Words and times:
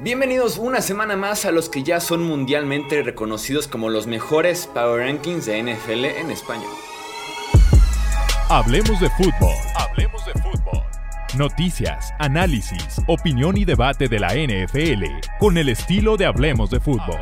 Bienvenidos 0.00 0.58
una 0.58 0.80
semana 0.80 1.16
más 1.16 1.44
a 1.44 1.50
los 1.50 1.68
que 1.68 1.82
ya 1.82 1.98
son 1.98 2.22
mundialmente 2.22 3.02
reconocidos 3.02 3.66
como 3.66 3.90
los 3.90 4.06
mejores 4.06 4.68
Power 4.68 5.04
Rankings 5.04 5.44
de 5.46 5.60
NFL 5.60 6.04
en 6.04 6.30
español. 6.30 6.70
Hablemos 8.48 9.00
de 9.00 9.10
fútbol. 9.10 9.56
Hablemos 9.74 10.24
de 10.24 10.32
fútbol. 10.34 10.82
Noticias, 11.36 12.14
análisis, 12.20 13.02
opinión 13.08 13.56
y 13.56 13.64
debate 13.64 14.06
de 14.06 14.20
la 14.20 14.34
NFL 14.34 15.04
con 15.40 15.58
el 15.58 15.68
estilo 15.68 16.16
de 16.16 16.26
Hablemos 16.26 16.70
de 16.70 16.78
fútbol. 16.78 17.18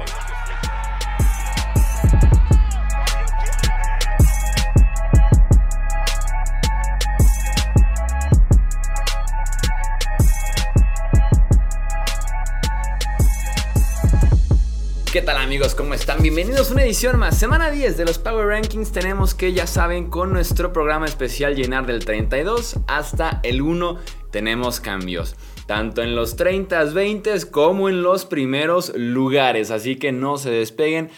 ¿Qué 15.16 15.22
tal 15.22 15.38
amigos? 15.38 15.74
¿Cómo 15.74 15.94
están? 15.94 16.20
Bienvenidos 16.20 16.68
a 16.68 16.74
una 16.74 16.84
edición 16.84 17.18
más. 17.18 17.38
Semana 17.38 17.70
10 17.70 17.96
de 17.96 18.04
los 18.04 18.18
Power 18.18 18.48
Rankings 18.48 18.92
tenemos 18.92 19.32
que, 19.32 19.54
ya 19.54 19.66
saben, 19.66 20.10
con 20.10 20.30
nuestro 20.30 20.74
programa 20.74 21.06
especial 21.06 21.56
llenar 21.56 21.86
del 21.86 22.04
32 22.04 22.80
hasta 22.86 23.40
el 23.42 23.62
1 23.62 23.98
tenemos 24.30 24.78
cambios. 24.78 25.34
Tanto 25.66 26.02
en 26.02 26.14
los 26.14 26.36
30, 26.36 26.84
20 26.84 27.50
como 27.50 27.88
en 27.88 28.02
los 28.02 28.26
primeros 28.26 28.92
lugares. 28.94 29.70
Así 29.70 29.96
que 29.96 30.12
no 30.12 30.36
se 30.36 30.50
despeguen. 30.50 31.08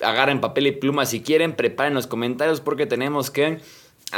Agarren 0.00 0.40
papel 0.40 0.68
y 0.68 0.72
pluma 0.72 1.04
si 1.04 1.20
quieren. 1.20 1.54
Preparen 1.54 1.92
los 1.92 2.06
comentarios 2.06 2.62
porque 2.62 2.86
tenemos 2.86 3.30
que 3.30 3.58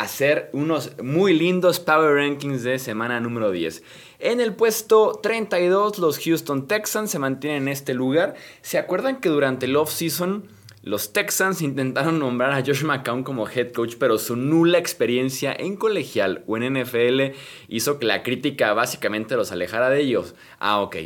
hacer 0.01 0.51
unos 0.53 0.93
muy 1.03 1.33
lindos 1.33 1.81
Power 1.81 2.15
Rankings 2.15 2.63
de 2.63 2.79
semana 2.79 3.21
número 3.21 3.51
10. 3.51 3.83
En 4.19 4.41
el 4.41 4.55
puesto 4.55 5.19
32, 5.23 5.99
los 5.99 6.19
Houston 6.19 6.67
Texans 6.69 7.11
se 7.11 7.19
mantienen 7.19 7.63
en 7.63 7.69
este 7.69 7.95
lugar. 7.95 8.35
¿Se 8.63 8.79
acuerdan 8.79 9.21
que 9.21 9.29
durante 9.29 9.67
el 9.67 9.77
off-season 9.77 10.45
los 10.83 11.13
Texans 11.13 11.63
intentaron 11.63 12.21
nombrar 12.21 12.53
a 12.53 12.65
Josh 12.65 12.85
McCown 12.85 13.25
como 13.25 13.49
head 13.49 13.73
coach, 13.73 13.97
pero 13.99 14.19
su 14.19 14.37
nula 14.37 14.79
experiencia 14.79 15.53
en 15.53 15.77
colegial 15.77 16.45
o 16.47 16.57
en 16.57 16.81
NFL 16.81 17.35
hizo 17.69 17.99
que 17.99 18.07
la 18.07 18.23
crítica 18.23 18.73
básicamente 18.73 19.35
los 19.35 19.51
alejara 19.51 19.91
de 19.91 20.01
ellos? 20.01 20.37
Ah, 20.61 20.81
ok. 20.81 20.97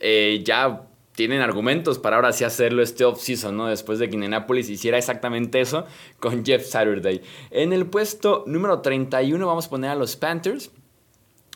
Eh, 0.00 0.42
ya 0.44 0.82
tienen 1.14 1.40
argumentos 1.40 1.98
para 1.98 2.16
ahora 2.16 2.32
sí 2.32 2.44
hacerlo 2.44 2.82
este 2.82 3.04
off-season, 3.04 3.56
¿no? 3.56 3.68
Después 3.68 3.98
de 3.98 4.08
que 4.08 4.14
Indianapolis 4.14 4.68
hiciera 4.68 4.98
exactamente 4.98 5.60
eso 5.60 5.86
con 6.18 6.44
Jeff 6.44 6.66
Saturday. 6.66 7.22
En 7.50 7.72
el 7.72 7.86
puesto 7.86 8.44
número 8.46 8.80
31 8.80 9.46
vamos 9.46 9.66
a 9.66 9.70
poner 9.70 9.90
a 9.90 9.94
los 9.94 10.16
Panthers. 10.16 10.70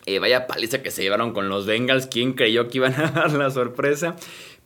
Eh, 0.07 0.21
vaya 0.21 0.47
paliza 0.47 0.83
que 0.83 0.91
se 0.91 1.03
llevaron 1.03 1.33
con 1.33 1.49
los 1.49 1.67
Bengals. 1.67 2.07
¿Quién 2.07 2.33
creyó 2.33 2.69
que 2.69 2.79
iban 2.79 2.95
a 3.01 3.11
dar 3.11 3.33
la 3.33 3.51
sorpresa? 3.51 4.17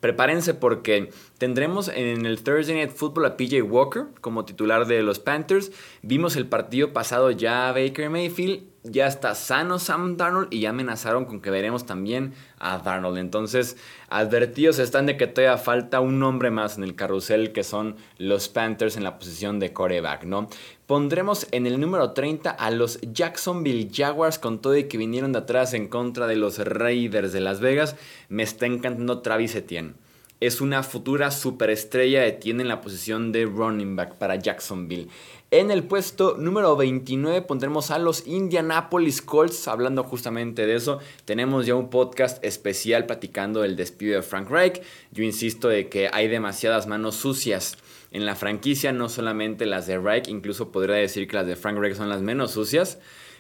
Prepárense 0.01 0.55
porque 0.55 1.11
tendremos 1.39 1.89
en 1.89 2.27
el 2.27 2.43
Thursday 2.43 2.75
Night 2.75 2.91
Football 2.91 3.27
a 3.27 3.37
PJ 3.37 3.63
Walker 3.63 4.07
como 4.21 4.45
titular 4.45 4.87
de 4.87 5.03
los 5.03 5.21
Panthers. 5.21 5.73
Vimos 6.03 6.37
el 6.37 6.47
partido 6.47 6.93
pasado 6.93 7.31
ya 7.31 7.69
a 7.69 7.73
Baker 7.73 8.11
Mayfield. 8.11 8.72
Ya 8.85 9.07
está 9.07 9.37
sano 9.37 9.79
Sam 9.79 10.17
Darnold 10.17 10.49
y 10.51 10.59
ya 10.59 10.71
amenazaron 10.71 11.25
con 11.25 11.41
que 11.41 11.51
veremos 11.51 11.87
también 11.87 12.35
a 12.59 12.79
Darnold. 12.79 13.17
Entonces, 13.19 13.77
advertidos 14.09 14.81
están 14.81 15.07
de 15.07 15.17
que 15.17 15.29
todavía 15.29 15.57
falta 15.57 16.01
un 16.01 16.19
nombre 16.19 16.51
más 16.51 16.79
en 16.79 16.83
el 16.83 16.97
carrusel 16.97 17.53
que 17.53 17.63
son 17.63 17.95
los 18.19 18.49
Panthers 18.49 18.97
en 18.97 19.05
la 19.05 19.21
posición 19.21 19.61
de 19.61 19.73
coreback, 19.73 20.25
¿no? 20.25 20.49
Pondremos 20.87 21.47
en 21.53 21.69
el 21.69 21.79
número 21.79 22.11
30 22.11 22.51
a 22.51 22.71
los 22.73 23.01
Jacksonville 23.03 23.89
Jaguars 23.93 24.41
con 24.41 24.61
todo 24.61 24.77
y 24.77 24.89
que 24.89 24.99
vinieron 24.99 25.31
de 25.31 25.39
atrás 25.39 25.75
en 25.75 25.87
contra 25.87 26.27
de 26.27 26.35
los 26.35 26.59
Raiders 26.59 27.33
de 27.33 27.41
Las 27.41 27.61
Vegas. 27.61 27.95
Me 28.29 28.43
está 28.43 28.67
encantando 28.67 29.21
Travis 29.21 29.55
Etienne 29.55 29.95
es 30.43 30.61
una 30.61 30.83
futura 30.83 31.31
superestrella 31.31 32.21
de 32.23 32.33
tiene 32.33 32.63
en 32.63 32.69
la 32.69 32.81
posición 32.81 33.31
de 33.31 33.45
running 33.45 33.95
back 33.95 34.17
para 34.17 34.35
Jacksonville. 34.35 35.07
En 35.53 35.71
el 35.71 35.85
puesto 35.85 36.37
número 36.37 36.75
29 36.77 37.43
pondremos 37.43 37.93
a 37.93 38.01
los 38.01 38.27
Indianapolis 38.27 39.23
Colts. 39.23 39.69
Hablando 39.69 40.03
justamente 40.03 40.67
de 40.67 40.75
eso, 40.75 40.99
tenemos 41.27 41.65
ya 41.65 41.77
un 41.77 41.91
podcast 41.91 42.45
especial 42.45 43.07
platicando 43.07 43.61
del 43.61 43.77
despido 43.77 44.17
de 44.17 44.23
Frank 44.23 44.51
Reich. 44.51 44.83
Yo 45.13 45.23
insisto 45.23 45.69
de 45.69 45.89
que 45.89 46.11
hay 46.13 46.27
demasiadas 46.27 46.89
manos 46.89 47.15
sucias 47.15 47.79
en 48.11 48.27
la 48.27 48.35
franquicia, 48.35 48.93
no 48.93 49.09
solamente 49.09 49.65
las 49.65 49.87
de 49.87 50.01
Reich, 50.01 50.27
incluso 50.27 50.73
podría 50.73 50.97
decir 50.97 51.29
que 51.29 51.37
las 51.37 51.47
de 51.47 51.55
Frank 51.55 51.79
Reich 51.79 51.97
son 51.97 52.09
las 52.09 52.21
menos 52.21 52.51
sucias, 52.51 52.99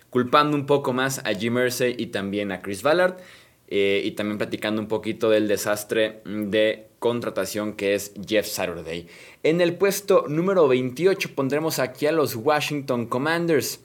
culpando 0.09 0.57
un 0.57 0.67
poco 0.67 0.93
más 0.93 1.19
a 1.25 1.35
Jim 1.35 1.55
Mersey 1.55 1.97
y 1.99 2.07
también 2.07 2.53
a 2.53 2.62
Chris 2.62 2.83
Ballard. 2.85 3.17
Eh, 3.75 4.03
y 4.05 4.11
también 4.11 4.37
platicando 4.37 4.83
un 4.83 4.87
poquito 4.87 5.31
del 5.31 5.49
desastre 5.49 6.21
de 6.27 6.92
contratación 7.03 7.73
que 7.73 7.95
es 7.95 8.13
Jeff 8.27 8.47
Saturday. 8.47 9.09
En 9.43 9.61
el 9.61 9.75
puesto 9.75 10.27
número 10.29 10.69
28 10.69 11.35
pondremos 11.35 11.81
aquí 11.81 12.07
a 12.07 12.13
los 12.13 12.37
Washington 12.37 13.07
Commanders 13.07 13.81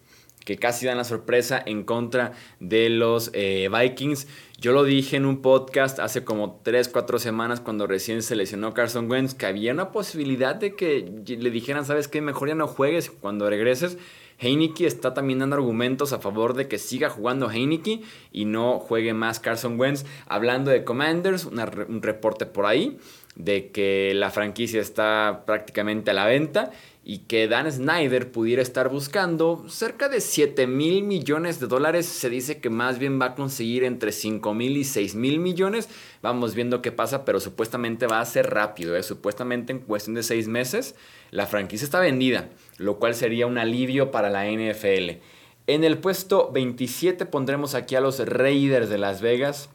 que 0.45 0.57
casi 0.57 0.85
dan 0.85 0.97
la 0.97 1.03
sorpresa 1.03 1.61
en 1.65 1.83
contra 1.83 2.31
de 2.61 2.89
los 2.89 3.31
eh, 3.33 3.69
Vikings. 3.69 4.27
Yo 4.59 4.71
lo 4.71 4.83
dije 4.83 5.17
en 5.17 5.25
un 5.25 5.41
podcast 5.41 5.99
hace 5.99 6.23
como 6.23 6.61
3, 6.63 6.87
4 6.87 7.19
semanas 7.19 7.59
cuando 7.59 7.87
recién 7.87 8.21
se 8.21 8.35
lesionó 8.35 8.73
Carson 8.73 9.11
Wentz 9.11 9.33
que 9.33 9.47
había 9.47 9.73
una 9.73 9.91
posibilidad 9.91 10.55
de 10.55 10.75
que 10.75 11.11
le 11.27 11.49
dijeran, 11.49 11.85
¿sabes 11.85 12.07
qué? 12.07 12.21
Mejor 12.21 12.49
ya 12.49 12.55
no 12.55 12.67
juegues 12.67 13.09
cuando 13.09 13.49
regreses. 13.49 13.97
Heineke 14.39 14.85
está 14.85 15.13
también 15.13 15.39
dando 15.39 15.55
argumentos 15.55 16.13
a 16.13 16.19
favor 16.19 16.53
de 16.53 16.67
que 16.67 16.77
siga 16.77 17.09
jugando 17.09 17.49
Heineke 17.49 18.01
y 18.31 18.45
no 18.45 18.79
juegue 18.79 19.13
más 19.13 19.39
Carson 19.39 19.79
Wentz. 19.79 20.05
Hablando 20.27 20.71
de 20.71 20.83
Commanders, 20.83 21.45
un 21.45 22.01
reporte 22.01 22.45
por 22.45 22.65
ahí 22.65 22.97
de 23.37 23.69
que 23.69 24.13
la 24.15 24.31
franquicia 24.31 24.81
está 24.81 25.43
prácticamente 25.45 26.11
a 26.11 26.15
la 26.15 26.25
venta 26.25 26.71
y 27.09 27.19
que 27.19 27.47
Dan 27.47 27.71
Snyder 27.71 28.31
pudiera 28.31 28.61
estar 28.61 28.89
buscando 28.89 29.63
cerca 29.69 30.09
de 30.09 30.19
7 30.19 30.67
mil 30.67 31.03
millones 31.03 31.59
de 31.59 31.67
dólares. 31.67 32.05
Se 32.05 32.29
dice 32.29 32.59
que 32.59 32.69
más 32.69 32.99
bien 32.99 33.21
va 33.21 33.27
a 33.27 33.35
conseguir 33.35 33.85
entre 33.85 34.11
5 34.11 34.53
mil 34.53 34.75
y 34.75 34.83
6 34.83 35.15
mil 35.15 35.39
millones. 35.39 35.87
Vamos 36.21 36.53
viendo 36.53 36.81
qué 36.81 36.91
pasa, 36.91 37.23
pero 37.23 37.39
supuestamente 37.39 38.07
va 38.07 38.19
a 38.19 38.25
ser 38.25 38.49
rápido. 38.49 38.97
¿eh? 38.97 39.03
Supuestamente 39.03 39.71
en 39.71 39.79
cuestión 39.79 40.15
de 40.15 40.23
6 40.23 40.49
meses 40.49 40.95
la 41.31 41.45
franquicia 41.45 41.85
está 41.85 41.99
vendida, 41.99 42.49
lo 42.77 42.97
cual 42.97 43.15
sería 43.15 43.47
un 43.47 43.57
alivio 43.57 44.11
para 44.11 44.29
la 44.29 44.45
NFL. 44.45 45.21
En 45.67 45.83
el 45.83 45.99
puesto 45.99 46.51
27 46.51 47.25
pondremos 47.25 47.75
aquí 47.75 47.95
a 47.95 48.01
los 48.01 48.19
Raiders 48.19 48.89
de 48.89 48.97
Las 48.97 49.21
Vegas. 49.21 49.69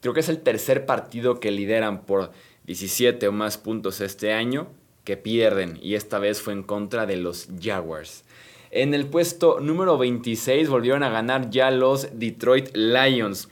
Creo 0.00 0.14
que 0.14 0.20
es 0.20 0.28
el 0.28 0.40
tercer 0.40 0.86
partido 0.86 1.40
que 1.40 1.50
lideran 1.50 2.06
por 2.06 2.32
17 2.66 3.28
o 3.28 3.32
más 3.32 3.58
puntos 3.58 4.00
este 4.00 4.32
año 4.32 4.68
que 5.04 5.16
pierden 5.16 5.78
y 5.80 5.94
esta 5.94 6.18
vez 6.18 6.42
fue 6.42 6.52
en 6.52 6.62
contra 6.62 7.06
de 7.06 7.16
los 7.16 7.48
Jaguars. 7.60 8.24
En 8.70 8.92
el 8.92 9.06
puesto 9.06 9.60
número 9.60 9.96
26 9.96 10.68
volvieron 10.68 11.02
a 11.02 11.10
ganar 11.10 11.48
ya 11.50 11.70
los 11.70 12.18
Detroit 12.18 12.76
Lions. 12.76 13.48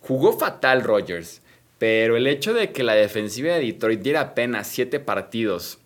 Jugó 0.00 0.38
fatal 0.38 0.82
Rogers, 0.82 1.42
pero 1.78 2.16
el 2.16 2.26
hecho 2.28 2.54
de 2.54 2.70
que 2.70 2.84
la 2.84 2.94
defensiva 2.94 3.54
de 3.54 3.60
Detroit 3.60 4.00
diera 4.00 4.20
apenas 4.20 4.68
7 4.68 5.00
partidos 5.00 5.78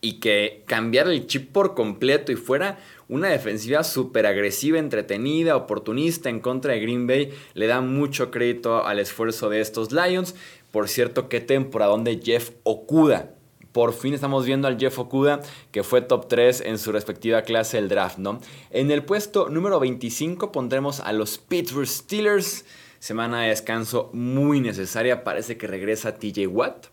y 0.00 0.20
que 0.20 0.62
cambiara 0.66 1.10
el 1.10 1.26
chip 1.26 1.52
por 1.52 1.74
completo 1.74 2.32
y 2.32 2.36
fuera 2.36 2.78
una 3.08 3.28
defensiva 3.28 3.82
súper 3.84 4.26
agresiva, 4.26 4.78
entretenida, 4.78 5.56
oportunista 5.56 6.28
en 6.28 6.40
contra 6.40 6.74
de 6.74 6.80
Green 6.80 7.06
Bay, 7.06 7.30
le 7.54 7.66
da 7.66 7.80
mucho 7.80 8.30
crédito 8.30 8.84
al 8.84 8.98
esfuerzo 8.98 9.48
de 9.48 9.60
estos 9.60 9.92
Lions. 9.92 10.34
Por 10.70 10.88
cierto, 10.88 11.28
qué 11.28 11.40
temporada 11.40 11.96
de 11.98 12.20
Jeff 12.22 12.50
Okuda 12.62 13.34
por 13.78 13.92
fin 13.92 14.12
estamos 14.12 14.44
viendo 14.44 14.66
al 14.66 14.76
Jeff 14.76 14.98
Okuda, 14.98 15.40
que 15.70 15.84
fue 15.84 16.00
top 16.00 16.26
3 16.26 16.62
en 16.62 16.78
su 16.78 16.90
respectiva 16.90 17.42
clase 17.42 17.76
del 17.76 17.88
draft, 17.88 18.18
¿no? 18.18 18.40
En 18.70 18.90
el 18.90 19.04
puesto 19.04 19.50
número 19.50 19.78
25 19.78 20.50
pondremos 20.50 20.98
a 20.98 21.12
los 21.12 21.38
Pittsburgh 21.38 21.86
Steelers. 21.86 22.64
Semana 22.98 23.42
de 23.42 23.50
descanso 23.50 24.10
muy 24.12 24.60
necesaria. 24.60 25.22
Parece 25.22 25.56
que 25.56 25.68
regresa 25.68 26.16
TJ 26.16 26.48
Watt. 26.48 26.86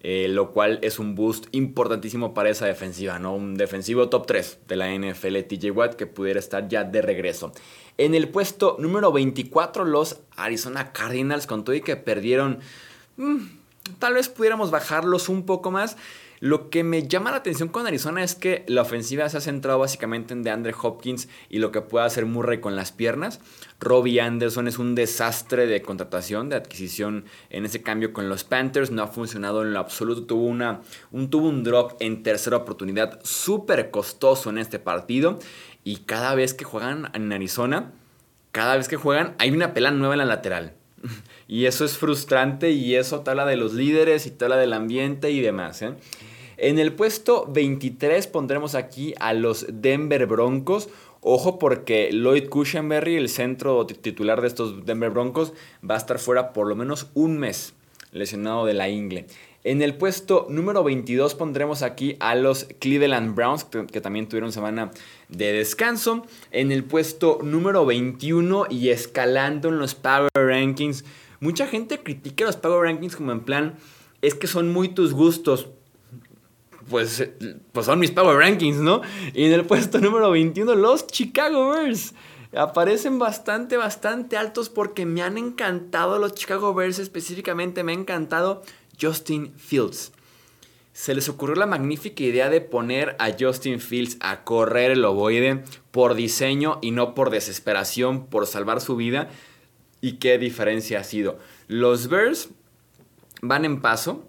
Eh, 0.00 0.28
lo 0.28 0.52
cual 0.52 0.78
es 0.82 1.00
un 1.00 1.16
boost 1.16 1.46
importantísimo 1.50 2.32
para 2.32 2.50
esa 2.50 2.66
defensiva, 2.66 3.18
¿no? 3.18 3.34
Un 3.34 3.56
defensivo 3.56 4.08
top 4.08 4.28
3 4.28 4.58
de 4.68 4.76
la 4.76 4.94
NFL, 4.94 5.38
TJ 5.38 5.72
Watt, 5.72 5.94
que 5.96 6.06
pudiera 6.06 6.38
estar 6.38 6.68
ya 6.68 6.84
de 6.84 7.02
regreso. 7.02 7.50
En 7.96 8.14
el 8.14 8.28
puesto 8.28 8.76
número 8.78 9.10
24, 9.10 9.84
los 9.84 10.20
Arizona 10.36 10.92
Cardinals, 10.92 11.48
con 11.48 11.64
todo 11.64 11.74
y 11.74 11.80
que 11.80 11.96
perdieron, 11.96 12.60
mm, 13.18 13.36
tal 13.98 14.14
vez 14.14 14.28
pudiéramos 14.28 14.70
bajarlos 14.70 15.28
un 15.28 15.44
poco 15.44 15.70
más. 15.70 15.96
Lo 16.40 16.70
que 16.70 16.84
me 16.84 17.08
llama 17.08 17.32
la 17.32 17.38
atención 17.38 17.68
con 17.68 17.86
Arizona 17.86 18.22
es 18.22 18.36
que 18.36 18.64
la 18.68 18.82
ofensiva 18.82 19.28
se 19.28 19.38
ha 19.38 19.40
centrado 19.40 19.80
básicamente 19.80 20.34
en 20.34 20.44
DeAndre 20.44 20.72
Hopkins 20.80 21.28
y 21.48 21.58
lo 21.58 21.72
que 21.72 21.80
puede 21.80 22.06
hacer 22.06 22.26
Murray 22.26 22.60
con 22.60 22.76
las 22.76 22.92
piernas. 22.92 23.40
Robbie 23.80 24.20
Anderson 24.20 24.68
es 24.68 24.78
un 24.78 24.94
desastre 24.94 25.66
de 25.66 25.82
contratación, 25.82 26.48
de 26.48 26.56
adquisición 26.56 27.24
en 27.50 27.64
ese 27.64 27.82
cambio 27.82 28.12
con 28.12 28.28
los 28.28 28.44
Panthers. 28.44 28.92
No 28.92 29.02
ha 29.02 29.08
funcionado 29.08 29.62
en 29.62 29.72
lo 29.72 29.80
absoluto. 29.80 30.26
Tuvo, 30.26 30.46
una, 30.46 30.82
un, 31.10 31.28
tuvo 31.28 31.48
un 31.48 31.64
drop 31.64 31.96
en 31.98 32.22
tercera 32.22 32.58
oportunidad 32.58 33.18
súper 33.24 33.90
costoso 33.90 34.50
en 34.50 34.58
este 34.58 34.78
partido. 34.78 35.40
Y 35.82 35.98
cada 35.98 36.36
vez 36.36 36.54
que 36.54 36.64
juegan 36.64 37.10
en 37.14 37.32
Arizona, 37.32 37.90
cada 38.52 38.76
vez 38.76 38.86
que 38.86 38.96
juegan 38.96 39.34
hay 39.38 39.50
una 39.50 39.74
pela 39.74 39.90
nueva 39.90 40.14
en 40.14 40.18
la 40.18 40.24
lateral. 40.24 40.74
Y 41.48 41.64
eso 41.64 41.86
es 41.86 41.96
frustrante 41.96 42.70
y 42.70 42.94
eso 42.94 43.20
te 43.20 43.34
de 43.34 43.56
los 43.56 43.72
líderes 43.72 44.26
y 44.26 44.30
te 44.30 44.44
habla 44.44 44.58
del 44.58 44.74
ambiente 44.74 45.30
y 45.30 45.40
demás. 45.40 45.80
¿eh? 45.80 45.94
En 46.58 46.78
el 46.78 46.92
puesto 46.92 47.46
23 47.48 48.26
pondremos 48.26 48.74
aquí 48.74 49.14
a 49.18 49.32
los 49.32 49.66
Denver 49.70 50.26
Broncos. 50.26 50.90
Ojo 51.22 51.58
porque 51.58 52.10
Lloyd 52.12 52.48
Cushenberry, 52.48 53.16
el 53.16 53.30
centro 53.30 53.86
titular 53.86 54.42
de 54.42 54.48
estos 54.48 54.84
Denver 54.84 55.10
Broncos, 55.10 55.54
va 55.88 55.94
a 55.94 55.98
estar 55.98 56.18
fuera 56.18 56.52
por 56.52 56.68
lo 56.68 56.76
menos 56.76 57.08
un 57.14 57.38
mes 57.38 57.72
lesionado 58.12 58.66
de 58.66 58.74
la 58.74 58.88
ingle. 58.88 59.26
En 59.64 59.82
el 59.82 59.94
puesto 59.94 60.46
número 60.48 60.84
22 60.84 61.34
pondremos 61.34 61.82
aquí 61.82 62.16
a 62.20 62.34
los 62.34 62.66
Cleveland 62.78 63.34
Browns, 63.34 63.64
que, 63.64 64.00
también 64.00 64.28
tuvieron 64.28 64.52
semana 64.52 64.90
de 65.28 65.52
descanso. 65.52 66.24
En 66.52 66.72
el 66.72 66.84
puesto 66.84 67.40
número 67.42 67.84
21 67.84 68.66
y 68.70 68.90
escalando 68.90 69.68
en 69.68 69.78
los 69.78 69.94
Power 69.94 70.30
Rankings. 70.34 71.04
Mucha 71.40 71.66
gente 71.66 71.98
critica 71.98 72.44
los 72.44 72.56
Power 72.56 72.82
Rankings 72.82 73.16
como 73.16 73.32
en 73.32 73.40
plan, 73.40 73.76
es 74.22 74.34
que 74.34 74.46
son 74.46 74.72
muy 74.72 74.88
tus 74.88 75.12
gustos. 75.12 75.68
Pues, 76.88 77.28
pues 77.72 77.86
son 77.86 77.98
mis 77.98 78.10
Power 78.10 78.38
Rankings, 78.38 78.78
¿no? 78.78 79.02
Y 79.34 79.44
en 79.44 79.52
el 79.52 79.64
puesto 79.66 79.98
número 80.00 80.30
21 80.30 80.74
los 80.74 81.06
Chicago 81.06 81.70
Bears 81.70 82.14
aparecen 82.56 83.18
bastante, 83.18 83.76
bastante 83.76 84.36
altos 84.36 84.68
porque 84.68 85.06
me 85.06 85.22
han 85.22 85.38
encantado 85.38 86.18
los 86.18 86.34
Chicago 86.34 86.74
Bears 86.74 86.98
específicamente, 86.98 87.82
me 87.82 87.92
ha 87.92 87.96
encantado 87.96 88.62
Justin 89.00 89.52
Fields. 89.56 90.12
Se 90.92 91.14
les 91.14 91.28
ocurrió 91.28 91.54
la 91.54 91.66
magnífica 91.66 92.24
idea 92.24 92.50
de 92.50 92.60
poner 92.60 93.14
a 93.20 93.30
Justin 93.38 93.80
Fields 93.80 94.16
a 94.20 94.42
correr 94.42 94.90
el 94.90 95.04
ovoide 95.04 95.62
por 95.92 96.14
diseño 96.14 96.78
y 96.82 96.90
no 96.90 97.14
por 97.14 97.30
desesperación, 97.30 98.26
por 98.26 98.46
salvar 98.46 98.80
su 98.80 98.96
vida. 98.96 99.30
¿Y 100.00 100.14
qué 100.14 100.38
diferencia 100.38 101.00
ha 101.00 101.04
sido? 101.04 101.38
Los 101.66 102.08
Bears 102.08 102.50
van 103.42 103.64
en 103.64 103.80
paso, 103.80 104.28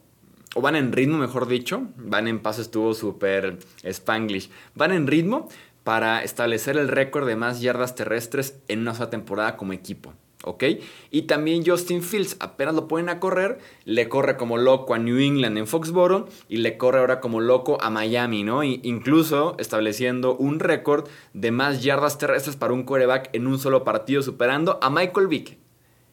o 0.56 0.62
van 0.62 0.76
en 0.76 0.92
ritmo, 0.92 1.18
mejor 1.18 1.48
dicho. 1.48 1.88
Van 1.96 2.28
en 2.28 2.40
paso, 2.40 2.62
estuvo 2.62 2.94
súper 2.94 3.60
spanglish. 3.84 4.50
Van 4.76 4.92
en 4.92 5.08
ritmo 5.08 5.48
para 5.84 6.24
establecer 6.24 6.78
el 6.78 6.88
récord 6.88 7.28
de 7.28 7.36
más 7.36 7.62
yardas 7.62 7.96
terrestres 7.96 8.60
en 8.68 8.80
una 8.80 8.94
sola 8.94 9.10
temporada 9.10 9.58
como 9.58 9.74
equipo. 9.74 10.14
¿Ok? 10.44 10.64
Y 11.12 11.24
también 11.24 11.66
Justin 11.66 12.02
Fields, 12.02 12.38
apenas 12.40 12.74
lo 12.74 12.88
ponen 12.88 13.10
a 13.10 13.20
correr, 13.20 13.60
le 13.86 14.08
corre 14.08 14.38
como 14.38 14.58
loco 14.58 14.94
a 14.94 15.00
New 15.00 15.18
England 15.18 15.58
en 15.58 15.68
Foxboro 15.68 16.28
y 16.48 16.58
le 16.58 16.78
corre 16.78 17.00
ahora 17.00 17.20
como 17.20 17.42
loco 17.42 17.78
a 17.82 17.90
Miami, 17.90 18.44
¿no? 18.44 18.64
incluso 18.64 19.56
estableciendo 19.60 20.36
un 20.36 20.60
récord 20.60 21.08
de 21.34 21.52
más 21.52 21.84
yardas 21.84 22.18
terrestres 22.18 22.56
para 22.56 22.74
un 22.74 22.84
quarterback 22.84 23.30
en 23.34 23.48
un 23.48 23.60
solo 23.60 23.84
partido, 23.84 24.22
superando 24.22 24.80
a 24.82 24.90
Michael 24.90 25.28
Vick. 25.28 25.58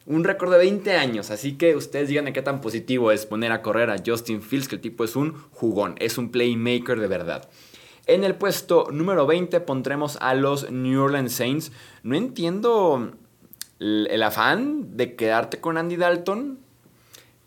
Un 0.05 0.23
récord 0.23 0.51
de 0.53 0.57
20 0.59 0.93
años, 0.93 1.31
así 1.31 1.57
que 1.57 1.75
ustedes 1.75 2.07
digan 2.07 2.31
qué 2.31 2.41
tan 2.41 2.61
positivo 2.61 3.11
es 3.11 3.25
poner 3.25 3.51
a 3.51 3.61
correr 3.61 3.89
a 3.89 4.01
Justin 4.05 4.41
Fields, 4.41 4.69
que 4.69 4.75
el 4.75 4.81
tipo 4.81 5.03
es 5.03 5.17
un 5.17 5.33
jugón, 5.51 5.95
es 5.99 6.17
un 6.17 6.31
playmaker 6.31 6.97
de 6.97 7.07
verdad. 7.07 7.49
En 8.05 8.23
el 8.23 8.35
puesto 8.35 8.87
número 8.89 9.27
20 9.27 9.59
pondremos 9.59 10.17
a 10.21 10.33
los 10.33 10.71
New 10.71 11.01
Orleans 11.01 11.33
Saints. 11.33 11.73
No 12.03 12.15
entiendo 12.15 13.11
el 13.79 14.23
afán 14.23 14.97
de 14.97 15.15
quedarte 15.15 15.59
con 15.59 15.77
Andy 15.77 15.95
Dalton. 15.95 16.59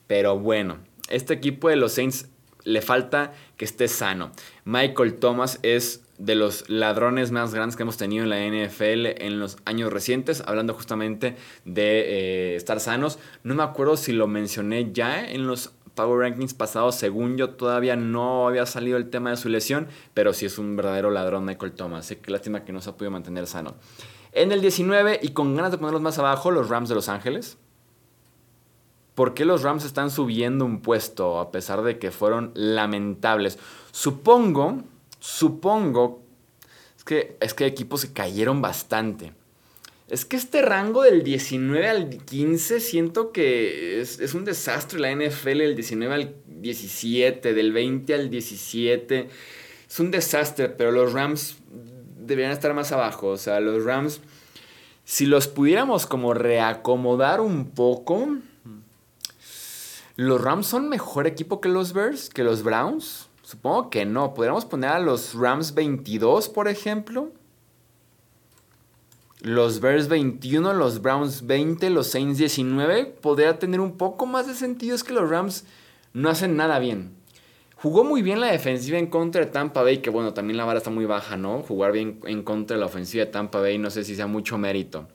Pero 0.07 0.39
bueno, 0.39 0.79
este 1.09 1.35
equipo 1.35 1.69
de 1.69 1.77
los 1.77 1.93
Saints 1.93 2.29
le 2.65 2.83
falta 2.83 3.33
que 3.57 3.65
esté 3.65 3.89
sano. 3.89 4.33
Michael 4.65 5.15
Thomas 5.15 5.59
es 5.63 6.03
de 6.19 6.35
los 6.35 6.69
ladrones 6.69 7.31
más 7.31 7.55
grandes 7.55 7.77
que 7.77 7.83
hemos 7.83 7.97
tenido 7.97 8.25
en 8.25 8.31
la 8.31 8.39
NFL 8.39 9.23
en 9.25 9.41
los 9.41 9.57
años 9.65 9.93
recientes, 9.93 10.43
hablando 10.47 10.75
justamente 10.75 11.37
de 11.65 12.01
eh, 12.53 12.57
estar 12.57 12.79
sanos. 12.81 13.19
No 13.43 13.55
me 13.55 13.63
acuerdo 13.63 13.97
si 13.97 14.13
lo 14.13 14.27
mencioné 14.27 14.93
ya 14.93 15.25
en 15.25 15.47
los 15.47 15.73
Power 15.95 16.21
Rankings 16.21 16.55
pasados, 16.55 16.95
según 16.95 17.37
yo 17.37 17.51
todavía 17.51 17.97
no 17.97 18.47
había 18.47 18.67
salido 18.67 18.97
el 18.97 19.11
tema 19.11 19.31
de 19.31 19.37
su 19.37 19.49
lesión, 19.49 19.89
pero 20.15 20.33
sí 20.33 20.47
es 20.47 20.59
un 20.59 20.77
verdadero 20.77 21.11
ladrón 21.11 21.45
Michael 21.45 21.73
Thomas. 21.73 22.07
Sé 22.07 22.19
que 22.19 22.31
lástima 22.31 22.65
que 22.65 22.73
no 22.73 22.81
se 22.81 22.91
ha 22.91 22.93
podido 22.95 23.11
mantener 23.11 23.47
sano. 23.47 23.75
En 24.33 24.53
el 24.53 24.61
19, 24.61 25.21
y 25.23 25.31
con 25.31 25.57
ganas 25.57 25.73
de 25.73 25.79
ponerlos 25.79 26.03
más 26.03 26.19
abajo, 26.19 26.51
los 26.51 26.69
Rams 26.69 26.89
de 26.89 26.95
Los 26.95 27.09
Ángeles. 27.09 27.59
¿Por 29.15 29.35
qué 29.35 29.45
los 29.45 29.63
Rams 29.63 29.85
están 29.85 30.11
subiendo 30.11 30.65
un 30.65 30.81
puesto 30.81 31.41
a 31.41 31.51
pesar 31.51 31.83
de 31.83 31.99
que 31.99 32.11
fueron 32.11 32.53
lamentables? 32.55 33.59
Supongo, 33.91 34.83
supongo, 35.19 36.23
es 36.97 37.05
que, 37.05 37.37
es 37.41 37.55
que 37.55 37.67
equipos 37.67 38.03
se 38.03 38.13
cayeron 38.13 38.63
bastante. 38.63 39.33
Es 40.09 40.25
que 40.25 40.37
este 40.37 40.63
rango 40.63 41.03
del 41.03 41.23
19 41.23 41.89
al 41.89 42.09
15 42.09 42.81
siento 42.81 43.31
que 43.31 44.01
es, 44.01 44.21
es, 44.21 44.35
un 44.35 44.45
desastre 44.45 44.99
la 44.99 45.15
NFL, 45.15 45.59
del 45.59 45.77
19 45.77 46.15
al 46.15 46.35
17, 46.47 47.53
del 47.53 47.73
20 47.73 48.15
al 48.15 48.31
17. 48.31 49.29
Es 49.89 50.01
un 50.01 50.11
desastre, 50.11 50.69
pero 50.69 50.93
los 50.93 51.13
Rams 51.13 51.57
deberían 52.31 52.53
estar 52.53 52.73
más 52.73 52.93
abajo. 52.93 53.29
O 53.29 53.37
sea, 53.37 53.61
los 53.61 53.85
Rams, 53.85 54.21
si 55.05 55.27
los 55.27 55.49
pudiéramos 55.49 56.07
como 56.07 56.33
reacomodar 56.33 57.41
un 57.41 57.71
poco, 57.71 58.39
¿los 60.17 60.41
Rams 60.41 60.67
son 60.67 60.89
mejor 60.89 61.27
equipo 61.27 61.61
que 61.61 61.69
los 61.69 61.93
Bears, 61.93 62.31
que 62.31 62.45
los 62.45 62.63
Browns? 62.63 63.29
Supongo 63.43 63.91
que 63.91 64.07
no. 64.07 64.33
¿Podríamos 64.33 64.65
poner 64.65 64.91
a 64.91 65.01
los 65.01 65.35
Rams 65.35 65.75
22, 65.75 66.49
por 66.49 66.69
ejemplo? 66.69 67.33
Los 69.41 69.81
Bears 69.81 70.07
21, 70.09 70.73
los 70.75 71.03
Browns 71.03 71.47
20, 71.47 71.91
los 71.91 72.07
Saints 72.07 72.39
19. 72.39 73.07
Podría 73.07 73.59
tener 73.59 73.81
un 73.81 73.97
poco 73.97 74.27
más 74.27 74.47
de 74.47 74.55
sentido. 74.55 74.95
Es 74.95 75.03
que 75.03 75.15
los 75.15 75.29
Rams 75.29 75.65
no 76.13 76.29
hacen 76.29 76.57
nada 76.57 76.79
bien. 76.79 77.20
Jugó 77.83 78.05
muy 78.05 78.21
bien 78.21 78.41
la 78.41 78.49
defensiva 78.49 78.99
en 78.99 79.07
contra 79.07 79.43
de 79.43 79.51
Tampa 79.51 79.83
Bay, 79.83 79.99
que 79.99 80.11
bueno, 80.11 80.35
también 80.35 80.59
la 80.59 80.67
vara 80.67 80.79
está 80.79 80.91
muy 80.91 81.07
baja, 81.07 81.39
¿no? 81.39 81.63
Jugar 81.63 81.93
bien 81.93 82.21
en 82.27 82.43
contra 82.43 82.77
de 82.77 82.81
la 82.81 82.87
ofensiva 82.87 83.25
de 83.25 83.31
Tampa 83.31 83.59
Bay, 83.59 83.79
no 83.79 83.89
sé 83.89 84.05
si 84.05 84.15
sea 84.17 84.27
mucho 84.27 84.59
mérito. 84.59 85.09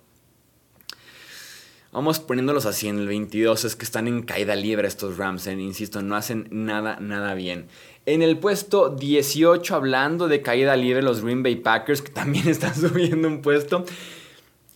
Vamos 1.91 2.19
poniéndolos 2.19 2.65
así 2.65 2.87
en 2.87 2.97
el 2.97 3.07
22, 3.07 3.65
es 3.65 3.75
que 3.75 3.85
están 3.85 4.07
en 4.07 4.23
caída 4.23 4.55
libre 4.55 4.87
estos 4.87 5.17
Rams, 5.17 5.45
¿eh? 5.45 5.53
insisto, 5.53 6.01
no 6.01 6.15
hacen 6.15 6.47
nada, 6.49 6.97
nada 6.99 7.35
bien. 7.35 7.67
En 8.07 8.23
el 8.23 8.39
puesto 8.39 8.89
18, 8.89 9.75
hablando 9.75 10.27
de 10.27 10.41
caída 10.41 10.75
libre, 10.75 11.03
los 11.03 11.23
Green 11.23 11.43
Bay 11.43 11.57
Packers, 11.57 12.01
que 12.01 12.11
también 12.11 12.47
están 12.49 12.73
subiendo 12.73 13.27
un 13.27 13.43
puesto. 13.43 13.85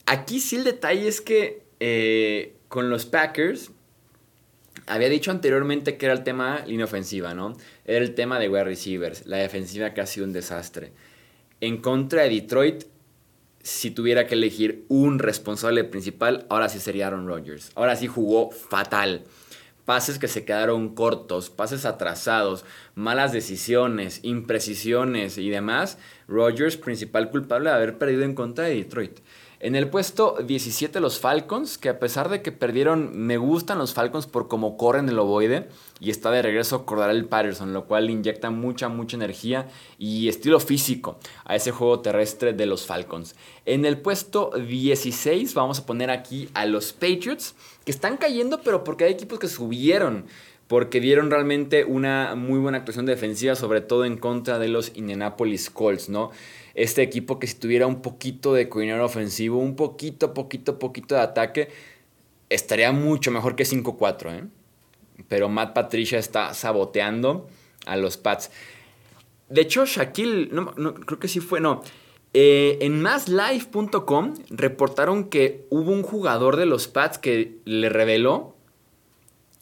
Aquí 0.06 0.39
sí 0.39 0.57
el 0.57 0.63
detalle 0.63 1.07
es 1.07 1.21
que 1.21 1.63
eh, 1.80 2.56
con 2.68 2.92
los 2.92 3.07
Packers 3.07 3.71
había 4.90 5.09
dicho 5.09 5.31
anteriormente 5.31 5.97
que 5.97 6.06
era 6.06 6.14
el 6.14 6.23
tema 6.23 6.64
línea 6.66 6.85
ofensiva, 6.85 7.33
¿no? 7.33 7.56
Era 7.90 8.06
el 8.06 8.14
tema 8.14 8.38
de 8.38 8.50
wide 8.50 8.66
receivers, 8.66 9.26
la 9.26 9.38
defensiva 9.38 9.96
que 9.96 10.02
ha 10.02 10.06
sido 10.06 10.28
un 10.28 10.31
desastre. 10.31 10.92
En 11.60 11.78
contra 11.78 12.22
de 12.22 12.30
Detroit, 12.30 12.84
si 13.64 13.90
tuviera 13.90 14.28
que 14.28 14.36
elegir 14.36 14.86
un 14.90 15.18
responsable 15.18 15.84
principal, 15.84 16.46
ahora 16.50 16.69
sí 16.69 16.80
sería 16.80 17.08
Aaron 17.08 17.28
Rodgers. 17.28 17.72
Ahora 17.74 17.96
sí 17.96 18.06
jugó 18.06 18.52
fatal. 18.52 19.24
Pases 19.86 20.19
que 20.19 20.28
se 20.28 20.46
quedaron 20.46 20.94
cortos, 20.94 21.50
pases 21.50 21.84
atrasados, 21.84 22.64
malas 22.94 23.31
decisiones, 23.31 24.19
imprecisiones 24.22 25.40
y 25.40 25.50
demás. 25.50 25.98
Rodgers, 26.28 26.78
principal 26.78 27.31
culpable 27.31 27.72
de 27.72 27.76
haber 27.76 27.98
perdido 27.98 28.22
en 28.22 28.36
contra 28.36 28.66
de 28.66 28.76
Detroit. 28.76 29.18
En 29.61 29.75
el 29.75 29.89
puesto 29.89 30.37
17 30.42 31.01
los 31.01 31.19
Falcons, 31.19 31.78
que 31.78 31.89
a 31.89 31.99
pesar 31.99 32.30
de 32.30 32.42
que 32.42 32.54
perdieron, 32.54 33.11
me 33.25 33.35
gustan 33.35 33.78
los 33.78 33.94
Falcons 33.94 34.25
por 34.25 34.47
cómo 34.47 34.78
corren 34.78 35.09
el 35.09 35.19
ovoide 35.19 35.68
y 35.99 36.11
está 36.11 36.31
de 36.31 36.42
regreso 36.42 36.85
el 37.09 37.25
Patterson, 37.25 37.73
lo 37.73 37.83
cual 37.83 38.09
inyecta 38.09 38.51
mucha, 38.51 38.87
mucha 38.87 39.18
energía 39.18 39.68
y 39.97 40.30
estilo 40.30 40.61
físico 40.61 41.19
a 41.44 41.57
ese 41.57 41.71
juego 41.71 41.99
terrestre 41.99 42.54
de 42.54 42.68
los 42.68 42.85
Falcons. 42.85 43.35
En 43.66 43.83
el 43.83 43.97
puesto 43.97 44.51
16 44.56 45.54
vamos 45.56 45.80
a 45.80 45.85
poner 45.85 46.09
aquí 46.09 46.47
a 46.54 46.66
los 46.66 46.94
Patriots, 46.94 47.54
que 47.83 47.92
están 47.92 48.16
cayendo, 48.16 48.61
pero 48.61 48.85
porque 48.85 49.04
hay 49.04 49.11
equipos 49.11 49.39
que 49.39 49.49
subieron 49.49 50.23
porque 50.69 50.99
dieron 51.01 51.31
realmente 51.31 51.83
una 51.83 52.35
muy 52.35 52.59
buena 52.59 52.78
actuación 52.78 53.07
defensiva, 53.07 53.56
sobre 53.56 53.81
todo 53.81 54.06
en 54.06 54.18
contra 54.18 54.59
de 54.59 54.68
los 54.68 54.95
Indianapolis 54.95 55.71
Colts, 55.71 56.09
¿no? 56.09 56.30
Este 56.76 57.02
equipo 57.02 57.40
que 57.40 57.47
si 57.47 57.56
tuviera 57.56 57.88
un 57.88 58.02
poquito 58.02 58.54
de 58.54 58.69
coordinador 58.69 59.04
ofensivo, 59.04 59.59
un 59.59 59.76
poquito, 59.76 60.33
poquito, 60.33 60.80
poquito 60.80 61.16
de 61.16 61.21
ataque, 61.21 61.69
estaría 62.49 62.92
mucho 62.92 63.31
mejor 63.31 63.56
que 63.56 63.64
5-4, 63.64 64.40
¿eh? 64.40 64.47
Pero 65.28 65.49
Matt 65.49 65.73
Patricia 65.73 66.18
está 66.18 66.54
saboteando 66.54 67.47
a 67.85 67.97
los 67.97 68.18
Pats. 68.18 68.52
De 69.49 69.61
hecho, 69.61 69.85
Shaquille, 69.85 70.49
no, 70.52 70.73
creo 70.73 71.19
que 71.19 71.28
sí 71.28 71.40
fue, 71.40 71.59
no. 71.59 71.81
Eh, 72.33 72.78
en 72.81 73.02
masslife.com 73.02 74.35
reportaron 74.52 75.26
que 75.26 75.66
hubo 75.71 75.92
un 75.92 76.04
jugador 76.04 76.57
de 76.57 76.68
los 76.68 76.88
Pats 76.88 77.18
que 77.18 77.57
le 77.66 77.90
reveló 77.90 78.56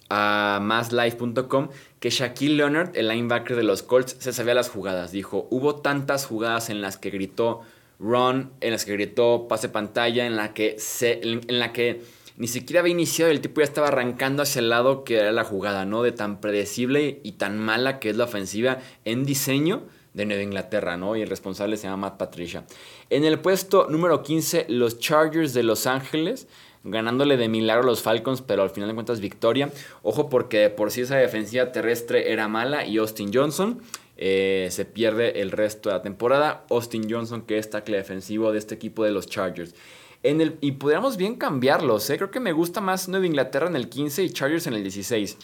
a 0.09 0.59
masslife.com 0.61 1.69
que 1.99 2.09
Shaquille 2.09 2.55
Leonard, 2.55 2.95
el 2.95 3.07
linebacker 3.07 3.55
de 3.55 3.63
los 3.63 3.83
Colts, 3.83 4.15
se 4.19 4.33
sabía 4.33 4.53
las 4.53 4.69
jugadas. 4.69 5.11
Dijo, 5.11 5.47
hubo 5.49 5.75
tantas 5.75 6.25
jugadas 6.25 6.69
en 6.69 6.81
las 6.81 6.97
que 6.97 7.09
gritó 7.09 7.61
run, 7.99 8.51
en 8.61 8.71
las 8.71 8.85
que 8.85 8.93
gritó 8.93 9.47
pase 9.47 9.69
pantalla, 9.69 10.25
en 10.25 10.35
la 10.35 10.53
que, 10.53 10.75
se, 10.79 11.19
en 11.23 11.59
la 11.59 11.73
que 11.73 12.01
ni 12.37 12.47
siquiera 12.47 12.81
había 12.81 12.91
iniciado 12.91 13.31
el 13.31 13.41
tipo 13.41 13.61
ya 13.61 13.65
estaba 13.65 13.87
arrancando 13.87 14.43
hacia 14.43 14.59
el 14.59 14.69
lado 14.69 15.03
que 15.03 15.17
era 15.17 15.31
la 15.31 15.43
jugada, 15.43 15.85
¿no? 15.85 16.03
De 16.03 16.11
tan 16.11 16.39
predecible 16.39 17.19
y 17.23 17.33
tan 17.33 17.57
mala 17.57 17.99
que 17.99 18.11
es 18.11 18.17
la 18.17 18.25
ofensiva 18.25 18.77
en 19.05 19.25
diseño 19.25 19.83
de 20.13 20.25
Nueva 20.25 20.43
Inglaterra, 20.43 20.97
¿no? 20.97 21.15
Y 21.15 21.21
el 21.21 21.29
responsable 21.29 21.77
se 21.77 21.87
llama 21.87 22.09
Matt 22.09 22.17
Patricia. 22.17 22.65
En 23.09 23.23
el 23.23 23.39
puesto 23.39 23.87
número 23.89 24.21
15, 24.21 24.67
los 24.69 24.99
Chargers 24.99 25.53
de 25.53 25.63
Los 25.63 25.87
Ángeles, 25.87 26.47
ganándole 26.91 27.37
de 27.37 27.47
milagro 27.49 27.83
a 27.83 27.87
los 27.87 28.01
Falcons, 28.01 28.41
pero 28.41 28.63
al 28.63 28.69
final 28.69 28.89
de 28.89 28.95
cuentas 28.95 29.19
victoria. 29.19 29.71
Ojo 30.03 30.29
porque 30.29 30.69
por 30.69 30.91
sí 30.91 31.01
esa 31.01 31.17
defensiva 31.17 31.71
terrestre 31.71 32.31
era 32.31 32.47
mala 32.47 32.85
y 32.85 32.97
Austin 32.97 33.31
Johnson 33.33 33.81
eh, 34.17 34.67
se 34.71 34.85
pierde 34.85 35.41
el 35.41 35.51
resto 35.51 35.89
de 35.89 35.95
la 35.95 36.01
temporada. 36.01 36.65
Austin 36.69 37.07
Johnson, 37.09 37.43
que 37.43 37.57
es 37.57 37.69
tackle 37.69 37.97
defensivo 37.97 38.51
de 38.51 38.59
este 38.59 38.75
equipo 38.75 39.03
de 39.03 39.11
los 39.11 39.27
Chargers. 39.27 39.75
En 40.23 40.41
el, 40.41 40.57
y 40.61 40.73
podríamos 40.73 41.15
bien 41.15 41.35
cambiarlos, 41.35 42.09
¿eh? 42.09 42.17
creo 42.17 42.31
que 42.31 42.39
me 42.39 42.51
gusta 42.51 42.81
más 42.81 43.07
Nueva 43.07 43.27
Inglaterra 43.27 43.67
en 43.67 43.75
el 43.75 43.87
15 43.87 44.23
y 44.23 44.29
Chargers 44.31 44.65
en 44.65 44.73
el 44.73 44.81
16. 44.81 45.37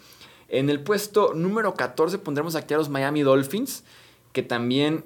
En 0.50 0.70
el 0.70 0.80
puesto 0.80 1.34
número 1.34 1.76
14 1.76 2.18
pondremos 2.18 2.56
aquí 2.56 2.74
a 2.74 2.78
los 2.78 2.90
Miami 2.90 3.22
Dolphins 3.22 3.84
que 4.34 4.42
también 4.42 5.06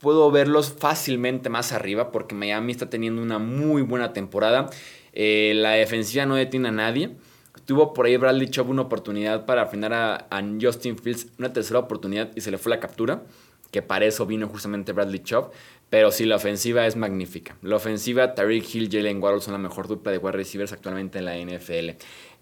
puedo 0.00 0.30
verlos 0.30 0.72
fácilmente 0.72 1.50
más 1.50 1.72
arriba 1.72 2.12
porque 2.12 2.34
Miami 2.34 2.72
está 2.72 2.88
teniendo 2.88 3.20
una 3.20 3.38
muy 3.38 3.82
buena 3.82 4.12
temporada. 4.12 4.70
Eh, 5.12 5.52
la 5.56 5.72
defensiva 5.72 6.26
no 6.26 6.36
detiene 6.36 6.68
a 6.68 6.72
nadie. 6.72 7.16
Tuvo 7.64 7.92
por 7.92 8.06
ahí 8.06 8.16
Bradley 8.16 8.48
Chubb 8.48 8.70
una 8.70 8.82
oportunidad 8.82 9.44
para 9.44 9.66
frenar 9.66 9.92
a, 9.92 10.42
Justin 10.60 10.96
Fields, 10.96 11.28
una 11.38 11.52
tercera 11.52 11.78
oportunidad 11.78 12.30
y 12.34 12.40
se 12.40 12.50
le 12.50 12.56
fue 12.56 12.70
la 12.70 12.80
captura, 12.80 13.24
que 13.70 13.82
para 13.82 14.06
eso 14.06 14.24
vino 14.24 14.48
justamente 14.48 14.92
Bradley 14.92 15.20
Chubb. 15.20 15.50
Pero 15.90 16.10
sí, 16.10 16.26
la 16.26 16.36
ofensiva 16.36 16.86
es 16.86 16.96
magnífica. 16.96 17.56
La 17.62 17.76
ofensiva, 17.76 18.34
Tariq 18.34 18.74
Hill, 18.74 18.88
Jalen 18.90 19.22
Waddle 19.22 19.40
son 19.40 19.52
la 19.52 19.58
mejor 19.58 19.88
dupla 19.88 20.12
de 20.12 20.18
wide 20.18 20.32
receivers 20.32 20.72
actualmente 20.72 21.18
en 21.18 21.24
la 21.24 21.36
NFL. 21.36 21.90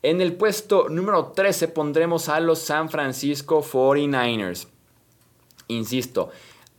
En 0.03 0.21
el 0.21 0.35
puesto 0.35 0.89
número 0.89 1.33
13 1.35 1.69
pondremos 1.69 2.29
a 2.29 2.41
los 2.41 2.59
San 2.59 2.89
Francisco 2.89 3.63
49ers. 3.63 4.69
Insisto, 5.69 6.31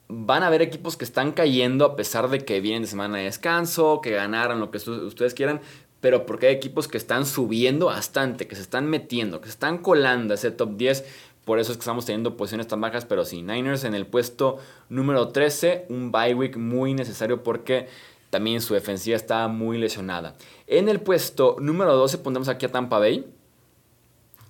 van 0.08 0.44
a 0.44 0.48
haber 0.48 0.62
equipos 0.62 0.96
que 0.98 1.06
están 1.06 1.32
cayendo 1.32 1.86
a 1.86 1.96
pesar 1.96 2.30
de 2.30 2.40
que 2.40 2.62
vienen 2.62 2.84
de 2.84 2.88
semana 2.88 3.18
de 3.18 3.26
descanso, 3.26 4.02
que 4.02 4.12
ganaron 4.12 4.60
lo 4.60 4.72
que 4.72 4.78
ustedes 4.78 5.34
quieran, 5.34 5.62
pero 6.00 6.26
porque 6.26 6.48
hay 6.48 6.56
equipos 6.56 6.88
que 6.88 6.98
están 6.98 7.26
subiendo 7.26 7.88
bastante, 7.88 8.48
que 8.48 8.56
se 8.56 8.62
están 8.62 8.88
metiendo, 8.88 9.42
que 9.42 9.48
se 9.48 9.54
están 9.54 9.80
colando 9.80 10.34
ese 10.34 10.52
top 10.52 10.78
10. 10.78 11.06
Por 11.44 11.60
eso 11.60 11.72
es 11.72 11.78
que 11.78 11.82
estamos 11.82 12.06
teniendo 12.06 12.36
posiciones 12.38 12.68
tan 12.68 12.82
bajas, 12.82 13.06
pero 13.06 13.26
sí, 13.26 13.42
Niners 13.42 13.84
en 13.84 13.96
el 13.96 14.06
puesto 14.06 14.58
número 14.90 15.30
13, 15.30 15.86
un 15.90 16.12
bye 16.12 16.34
week 16.34 16.58
muy 16.58 16.94
necesario 16.94 17.42
porque 17.44 17.88
también 18.30 18.62
su 18.62 18.74
defensiva 18.74 19.16
está 19.16 19.48
muy 19.48 19.78
lesionada. 19.78 20.36
En 20.68 20.90
el 20.90 21.00
puesto 21.00 21.56
número 21.60 21.96
12 21.96 22.18
pondremos 22.20 22.50
aquí 22.50 22.66
a 22.66 22.72
Tampa 22.72 23.00
Bay 23.00 23.26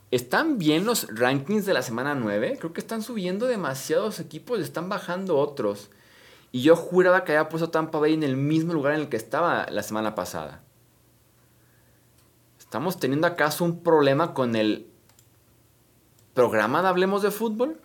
¿Están 0.09 0.57
bien 0.57 0.85
los 0.85 1.07
rankings 1.13 1.65
de 1.65 1.73
la 1.73 1.81
semana 1.81 2.15
9? 2.15 2.57
Creo 2.59 2.71
que 2.71 2.79
están 2.79 3.01
subiendo 3.01 3.45
demasiados 3.45 4.21
equipos, 4.21 4.59
están 4.61 4.87
bajando 4.87 5.37
otros. 5.37 5.89
Y 6.53 6.61
yo 6.61 6.77
juraba 6.77 7.25
que 7.25 7.33
había 7.33 7.49
puesto 7.49 7.71
Tampa 7.71 7.99
Bay 7.99 8.13
en 8.13 8.23
el 8.23 8.37
mismo 8.37 8.73
lugar 8.73 8.93
en 8.93 9.01
el 9.01 9.09
que 9.09 9.17
estaba 9.17 9.65
la 9.69 9.83
semana 9.83 10.15
pasada. 10.15 10.63
¿Estamos 12.57 12.99
teniendo 12.99 13.27
acaso 13.27 13.65
un 13.65 13.83
problema 13.83 14.33
con 14.33 14.55
el 14.55 14.87
programa 16.33 16.81
de 16.81 16.87
Hablemos 16.87 17.21
de 17.21 17.31
Fútbol? 17.31 17.77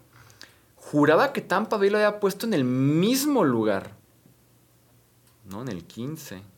Juraba 0.76 1.32
que 1.32 1.40
Tampa 1.40 1.76
Bay 1.76 1.90
lo 1.90 1.98
había 1.98 2.20
puesto 2.20 2.46
en 2.46 2.54
el 2.54 2.62
mismo 2.62 3.42
lugar. 3.42 3.96
No, 5.44 5.62
en 5.62 5.68
el 5.68 5.84
15 5.84 6.51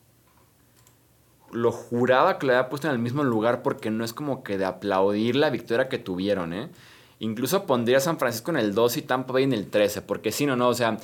lo 1.55 1.71
juraba 1.71 2.37
que 2.37 2.45
lo 2.45 2.53
había 2.53 2.69
puesto 2.69 2.87
en 2.87 2.93
el 2.93 2.99
mismo 2.99 3.23
lugar 3.23 3.63
porque 3.63 3.89
no 3.89 4.03
es 4.03 4.13
como 4.13 4.43
que 4.43 4.57
de 4.57 4.65
aplaudir 4.65 5.35
la 5.35 5.49
victoria 5.49 5.89
que 5.89 5.97
tuvieron, 5.97 6.53
¿eh? 6.53 6.69
Incluso 7.19 7.65
pondría 7.65 7.97
a 7.97 8.01
San 8.01 8.19
Francisco 8.19 8.51
en 8.51 8.57
el 8.57 8.75
2 8.75 8.97
y 8.97 9.01
Tampa 9.01 9.33
Bay 9.33 9.43
en 9.43 9.53
el 9.53 9.69
13, 9.69 10.01
porque 10.01 10.31
si 10.31 10.45
no, 10.45 10.55
no, 10.55 10.67
o 10.67 10.73
sea, 10.73 10.97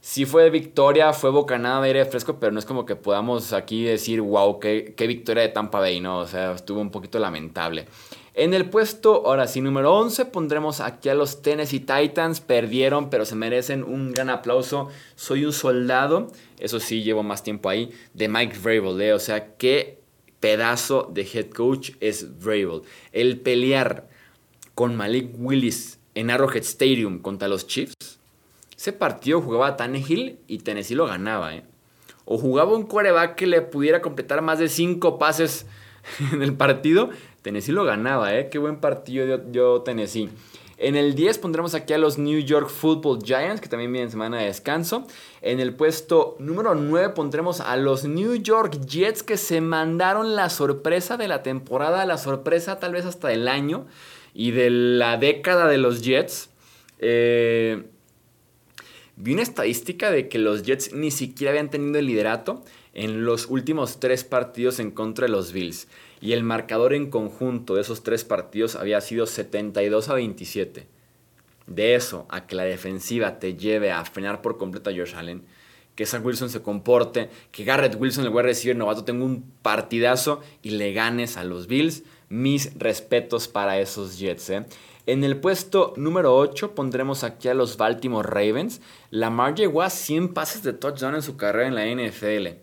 sí 0.00 0.24
fue 0.24 0.48
victoria, 0.50 1.12
fue 1.12 1.30
bocanada 1.30 1.80
de 1.82 1.88
aire 1.88 2.04
fresco, 2.04 2.38
pero 2.38 2.52
no 2.52 2.60
es 2.60 2.64
como 2.64 2.86
que 2.86 2.96
podamos 2.96 3.52
aquí 3.52 3.84
decir, 3.84 4.20
wow, 4.20 4.60
qué, 4.60 4.94
qué 4.96 5.06
victoria 5.06 5.42
de 5.42 5.48
Tampa 5.48 5.80
Bay, 5.80 6.00
¿no? 6.00 6.18
O 6.18 6.26
sea, 6.26 6.52
estuvo 6.52 6.80
un 6.80 6.90
poquito 6.90 7.18
lamentable. 7.18 7.86
En 8.34 8.54
el 8.54 8.68
puesto, 8.70 9.26
ahora 9.26 9.46
sí, 9.46 9.60
número 9.60 9.94
11, 9.94 10.26
pondremos 10.26 10.80
aquí 10.80 11.08
a 11.08 11.14
los 11.14 11.42
Tennessee 11.42 11.80
Titans. 11.80 12.40
Perdieron, 12.40 13.10
pero 13.10 13.24
se 13.24 13.34
merecen 13.34 13.82
un 13.82 14.12
gran 14.12 14.30
aplauso. 14.30 14.88
Soy 15.16 15.44
un 15.44 15.52
soldado, 15.52 16.28
eso 16.58 16.78
sí, 16.78 17.02
llevo 17.02 17.22
más 17.22 17.42
tiempo 17.42 17.68
ahí, 17.68 17.90
de 18.14 18.28
Mike 18.28 18.58
Vrabel. 18.58 19.00
¿eh? 19.00 19.12
O 19.12 19.18
sea, 19.18 19.56
qué 19.56 19.98
pedazo 20.40 21.10
de 21.12 21.22
head 21.22 21.50
coach 21.50 21.92
es 22.00 22.38
Vrabel. 22.38 22.82
El 23.12 23.40
pelear 23.40 24.08
con 24.74 24.94
Malik 24.94 25.30
Willis 25.36 25.98
en 26.14 26.30
Arrowhead 26.30 26.62
Stadium 26.62 27.18
contra 27.18 27.48
los 27.48 27.66
Chiefs. 27.66 28.18
Ese 28.76 28.92
partido 28.92 29.40
jugaba 29.40 29.76
Tannehill 29.76 30.38
y 30.46 30.58
Tennessee 30.58 30.94
lo 30.94 31.06
ganaba. 31.06 31.56
¿eh? 31.56 31.64
O 32.24 32.38
jugaba 32.38 32.76
un 32.76 32.84
quarterback 32.84 33.34
que 33.34 33.46
le 33.48 33.62
pudiera 33.62 34.00
completar 34.00 34.40
más 34.42 34.60
de 34.60 34.68
5 34.68 35.18
pases 35.18 35.66
en 36.32 36.42
el 36.42 36.54
partido 36.54 37.10
Tennessee 37.42 37.72
lo 37.72 37.84
ganaba, 37.84 38.36
¿eh? 38.36 38.48
Qué 38.48 38.58
buen 38.58 38.76
partido 38.76 39.38
dio, 39.38 39.82
Tennessee. 39.82 40.28
En 40.76 40.94
el 40.94 41.14
10 41.14 41.38
pondremos 41.38 41.74
aquí 41.74 41.92
a 41.92 41.98
los 41.98 42.18
New 42.18 42.38
York 42.38 42.68
Football 42.68 43.18
Giants, 43.24 43.60
que 43.60 43.68
también 43.68 43.92
vienen 43.92 44.10
semana 44.10 44.38
de 44.38 44.46
descanso. 44.46 45.06
En 45.42 45.58
el 45.58 45.74
puesto 45.74 46.36
número 46.38 46.74
9 46.76 47.10
pondremos 47.10 47.60
a 47.60 47.76
los 47.76 48.04
New 48.04 48.36
York 48.36 48.78
Jets, 48.86 49.24
que 49.24 49.36
se 49.36 49.60
mandaron 49.60 50.36
la 50.36 50.50
sorpresa 50.50 51.16
de 51.16 51.26
la 51.26 51.42
temporada, 51.42 52.06
la 52.06 52.16
sorpresa 52.16 52.78
tal 52.78 52.92
vez 52.92 53.06
hasta 53.06 53.32
el 53.32 53.48
año 53.48 53.86
y 54.34 54.52
de 54.52 54.70
la 54.70 55.16
década 55.16 55.66
de 55.66 55.78
los 55.78 56.02
Jets. 56.02 56.50
Eh, 57.00 57.84
vi 59.16 59.32
una 59.32 59.42
estadística 59.42 60.12
de 60.12 60.28
que 60.28 60.38
los 60.38 60.62
Jets 60.62 60.92
ni 60.92 61.10
siquiera 61.10 61.50
habían 61.50 61.70
tenido 61.70 61.98
el 61.98 62.06
liderato 62.06 62.62
en 62.94 63.24
los 63.24 63.46
últimos 63.46 63.98
tres 63.98 64.22
partidos 64.22 64.78
en 64.78 64.92
contra 64.92 65.26
de 65.26 65.32
los 65.32 65.52
Bills 65.52 65.88
y 66.20 66.32
el 66.32 66.42
marcador 66.42 66.94
en 66.94 67.10
conjunto 67.10 67.74
de 67.74 67.82
esos 67.82 68.02
tres 68.02 68.24
partidos 68.24 68.76
había 68.76 69.00
sido 69.00 69.26
72 69.26 70.08
a 70.08 70.14
27. 70.14 70.86
De 71.66 71.94
eso 71.94 72.26
a 72.30 72.46
que 72.46 72.56
la 72.56 72.64
defensiva 72.64 73.38
te 73.38 73.54
lleve 73.54 73.92
a 73.92 74.04
frenar 74.04 74.40
por 74.40 74.56
completo 74.56 74.90
a 74.90 74.94
Josh 74.94 75.14
Allen, 75.14 75.42
que 75.94 76.06
Zach 76.06 76.24
Wilson 76.24 76.48
se 76.48 76.62
comporte, 76.62 77.28
que 77.50 77.64
Garrett 77.64 77.96
Wilson, 77.98 78.24
el 78.24 78.38
a 78.38 78.42
recibir 78.42 78.76
novato, 78.76 79.04
tenga 79.04 79.24
un 79.24 79.42
partidazo 79.62 80.40
y 80.62 80.70
le 80.70 80.92
ganes 80.92 81.36
a 81.36 81.44
los 81.44 81.66
Bills. 81.66 82.04
Mis 82.28 82.78
respetos 82.78 83.48
para 83.48 83.80
esos 83.80 84.18
Jets. 84.18 84.50
¿eh? 84.50 84.66
En 85.06 85.24
el 85.24 85.38
puesto 85.38 85.94
número 85.96 86.36
8 86.36 86.74
pondremos 86.74 87.24
aquí 87.24 87.48
a 87.48 87.54
los 87.54 87.76
Baltimore 87.78 88.28
Ravens. 88.28 88.80
Lamar 89.10 89.54
llegó 89.54 89.82
a 89.82 89.90
100 89.90 90.34
pases 90.34 90.62
de 90.62 90.72
touchdown 90.72 91.14
en 91.14 91.22
su 91.22 91.36
carrera 91.36 91.66
en 91.66 91.74
la 91.74 91.86
NFL. 91.86 92.58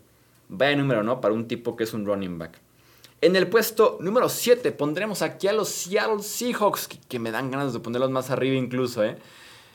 Vaya 0.48 0.76
número, 0.76 1.04
¿no? 1.04 1.22
Para 1.22 1.34
un 1.34 1.48
tipo 1.48 1.76
que 1.76 1.84
es 1.84 1.94
un 1.94 2.06
running 2.06 2.38
back. 2.38 2.62
En 3.22 3.36
el 3.36 3.48
puesto 3.48 3.98
número 4.02 4.30
7 4.30 4.72
pondremos 4.72 5.22
aquí 5.22 5.48
a 5.48 5.54
los 5.54 5.70
Seattle 5.70 6.22
Seahawks, 6.22 6.88
que, 7.08 7.20
me 7.20 7.32
dan 7.32 7.50
ganas 7.50 7.74
de 7.74 7.80
ponerlos 7.80 8.12
más 8.12 8.30
arriba 8.30 8.56
incluso, 8.56 9.04
¿eh? 9.04 9.18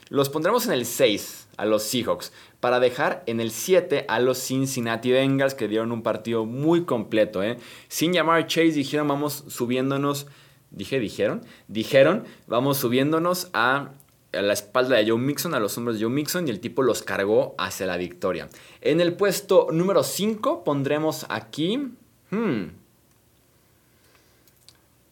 Los 0.08 0.28
pondremos 0.28 0.66
en 0.66 0.72
el 0.72 0.84
6 0.84 1.48
a 1.56 1.64
los 1.64 1.82
Seahawks, 1.84 2.32
para 2.60 2.80
dejar 2.80 3.22
en 3.26 3.40
el 3.40 3.50
7 3.50 4.04
a 4.08 4.20
los 4.20 4.38
Cincinnati 4.38 5.10
Bengals, 5.12 5.54
que 5.54 5.68
dieron 5.68 5.92
un 5.92 6.02
partido 6.02 6.44
muy 6.44 6.84
completo, 6.84 7.42
¿eh? 7.42 7.58
Sin 7.88 8.12
llamar 8.12 8.46
Chase, 8.46 8.72
dijeron 8.72 9.08
vamos 9.08 9.44
subiéndonos, 9.48 10.26
dije, 10.70 11.00
dijeron, 11.00 11.42
dijeron, 11.68 12.24
vamos 12.46 12.76
subiéndonos 12.78 13.48
a 13.52 13.92
a 14.32 14.42
la 14.42 14.52
espalda 14.52 14.96
de 14.96 15.10
Joe 15.10 15.18
Mixon, 15.18 15.54
a 15.54 15.60
los 15.60 15.76
hombros 15.76 15.98
de 15.98 16.04
Joe 16.04 16.12
Mixon, 16.12 16.46
y 16.46 16.50
el 16.50 16.60
tipo 16.60 16.82
los 16.82 17.02
cargó 17.02 17.54
hacia 17.58 17.86
la 17.86 17.96
victoria. 17.96 18.48
En 18.80 19.00
el 19.00 19.14
puesto 19.14 19.68
número 19.72 20.02
5 20.02 20.64
pondremos 20.64 21.26
aquí... 21.28 21.88
Hmm, 22.30 22.79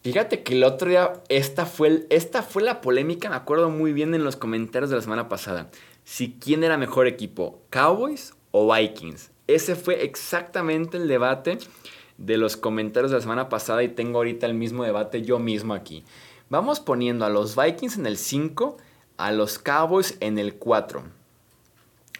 Fíjate 0.03 0.43
que 0.43 0.55
el 0.55 0.63
otro 0.63 0.89
día, 0.89 1.13
esta 1.29 1.67
fue, 1.67 2.07
esta 2.09 2.43
fue 2.43 2.63
la 2.63 2.81
polémica, 2.81 3.29
me 3.29 3.37
acuerdo 3.37 3.69
muy 3.69 3.93
bien 3.93 4.15
en 4.15 4.23
los 4.23 4.37
comentarios 4.37 4.91
de 4.91 4.97
la 4.97 5.03
semana 5.03 5.29
pasada. 5.29 5.71
Si 6.05 6.37
quién 6.39 6.63
era 6.63 6.79
mejor 6.79 7.09
equipo, 7.09 7.63
Cowboys 7.71 8.35
o 8.53 8.73
Vikings. 8.73 9.33
Ese 9.49 9.75
fue 9.75 10.05
exactamente 10.05 10.99
el 10.99 11.09
debate 11.09 11.59
de 12.17 12.37
los 12.37 12.57
comentarios 12.57 13.11
de 13.11 13.17
la 13.17 13.23
semana 13.23 13.49
pasada 13.49 13.83
y 13.83 13.89
tengo 13.89 14.19
ahorita 14.19 14.47
el 14.47 14.55
mismo 14.55 14.85
debate 14.85 15.23
yo 15.23 15.39
mismo 15.39 15.75
aquí. 15.75 16.05
Vamos 16.49 16.81
poniendo 16.81 17.25
a 17.25 17.31
los 17.31 17.57
Vikings 17.57 17.99
en 17.99 18.07
el 18.07 18.19
5, 18.19 18.77
a 19.17 19.33
los 19.33 19.59
Cowboys 19.59 20.17
en 20.21 20.39
el 20.39 20.55
4. 20.55 21.18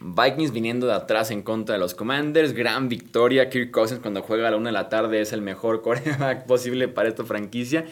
Vikings 0.01 0.53
viniendo 0.53 0.87
de 0.87 0.93
atrás 0.93 1.31
en 1.31 1.43
contra 1.43 1.75
de 1.75 1.81
los 1.81 1.95
Commanders. 1.95 2.53
Gran 2.53 2.89
victoria. 2.89 3.51
Kirk 3.51 3.71
Cousins 3.71 4.01
cuando 4.01 4.23
juega 4.23 4.49
a 4.49 4.51
la 4.51 4.57
1 4.57 4.67
de 4.67 4.73
la 4.73 4.89
tarde 4.89 5.21
es 5.21 5.33
el 5.33 5.43
mejor 5.43 5.83
quarterback 5.83 6.47
posible 6.47 6.89
para 6.89 7.09
esta 7.09 7.25
franquicia. 7.25 7.87